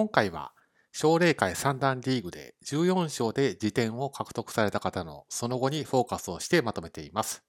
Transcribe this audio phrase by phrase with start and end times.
[0.00, 0.52] 今回は、
[0.92, 7.44] 奨励会三段リーグで14勝で辞典を獲得された方のその後にフォーカスをしてまとめています。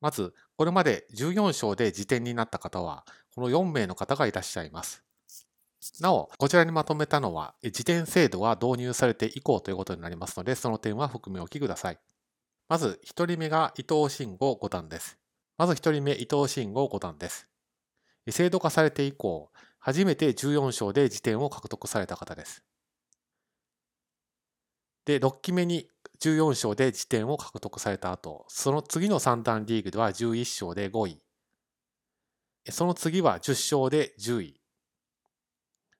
[0.00, 3.04] まず、これまで14勝で辞典になった方は、
[3.34, 5.02] この4名の方がいらっしゃいます。
[6.00, 11.98] なお、こちらにまとめたのは、辞典制度が導入されて以降ということになりますので、その点は含めおきください。
[12.68, 15.18] まず、1人目が伊藤慎吾五段です。
[15.56, 17.48] まず1人目、伊藤慎吾五段です。
[18.30, 19.50] 制度化されて以降、
[19.88, 22.62] 初めて14勝で辞典を獲得された方です。
[25.06, 25.88] で、6期目に
[26.20, 31.22] 14勝で辞典を獲得された後、その次の三段リーグでは11勝で5位。
[32.70, 34.60] その次は10勝で10位。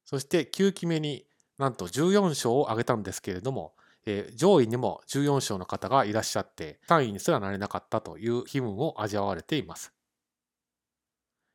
[0.04, 1.24] そして9期目に
[1.56, 3.72] なんと14勝を挙げたんですけれども、
[4.04, 9.94] えー、上位にも14勝の方がいらっしゃって3位にすらなれなかったという気分を味わわれています。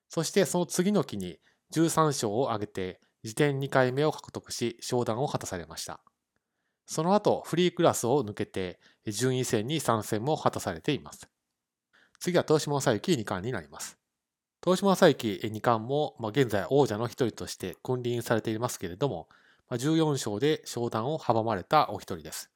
[0.10, 1.38] そしてその次の期に
[1.74, 6.00] 13勝を挙げて辞典2回目を獲得し商談を果たされました。
[6.86, 11.30] その後フリークラスを抜けて順位戦に参戦も果たされています。
[12.20, 13.98] 次は東島正幸2冠になります。
[14.64, 19.28] 東島正幸二冠も、まあ、現在王者の一人として君臨されていますけれども、
[19.70, 22.50] まあ、14勝で昇段を阻まれたお一人です。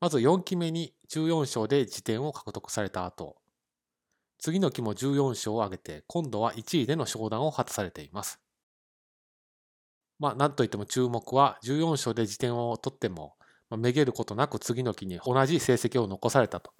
[0.00, 3.36] まず4期目に14勝で辞典を獲得された後、
[4.38, 8.40] 次の期も14勝を挙げて、今度は1位での昇段を果たされています。
[10.18, 13.36] まあ、なんといっても注目は、14勝で辞典を取っても、
[13.68, 16.72] まあ、めげることなく次の期に同じ成績を残されたと。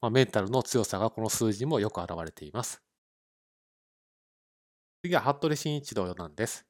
[0.00, 2.82] まあ、メンタルの強さがこの数字にもよく表れています。
[5.02, 6.66] 次は服部慎一郎四段です。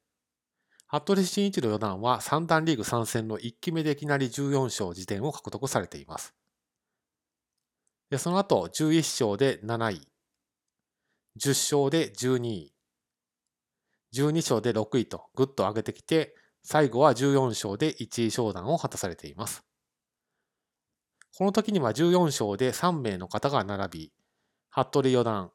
[0.87, 6.33] 服部慎一郎四段は三段リーグ参戦の1期目でいきなり14勝辞典を獲得されています。
[8.09, 10.07] でその後11勝で7位、
[11.39, 12.73] 10勝で12位、
[14.13, 19.63] 12勝で6位とぐっと上げてきて、最後は14勝で1位昇段を果たされています。
[21.37, 24.13] この時には14勝で3名の方が並び、
[24.69, 25.51] 服部四段、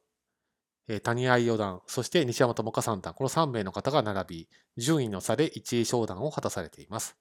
[1.02, 4.48] 谷合四段、そして西山智香三段、この3名の方が並び、
[4.78, 7.18] 順位の差で1位昇段を果たされています。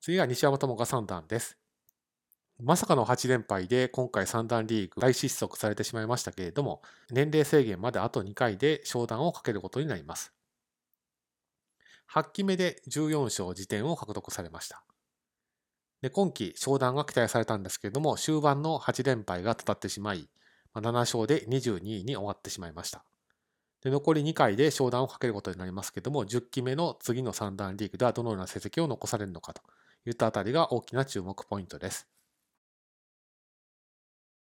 [0.00, 1.61] 次は西山智香三段です。
[2.64, 6.80] まさかの8連敗で今回三段リーグ大失速されてしまいましたけれども、
[7.10, 10.32] 年齢制限まであと2回で昇段をかけることになります。
[12.14, 14.84] 8期目で14勝時点を獲得されました。
[16.02, 20.28] で今期昇段が期待されたんですけれども、終盤の8連敗がたたってしまい、
[20.76, 23.04] 7勝で22位に終わってしまいました。
[23.82, 29.62] で残り2回で昇段をかけることになりますけども、10期目の次の三段リーグではどのような成績を残されるのかと
[30.06, 32.06] いったあたりが大きな注目ポイントです。